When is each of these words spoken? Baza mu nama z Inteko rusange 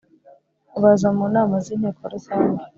Baza 0.81 1.07
mu 1.17 1.25
nama 1.35 1.55
z 1.65 1.67
Inteko 1.73 2.01
rusange 2.13 2.63